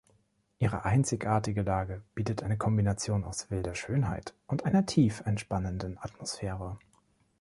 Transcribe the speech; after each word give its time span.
Ihre 0.57 0.83
einzigartige 0.83 1.61
Lage 1.61 2.01
bietet 2.15 2.41
eine 2.41 2.57
Kombination 2.57 3.23
aus 3.23 3.51
wilder 3.51 3.75
Schönheit 3.75 4.33
und 4.47 4.65
einer 4.65 4.87
tief 4.87 5.21
entspannenden 5.27 5.99
Atmosphäre. 5.99 6.79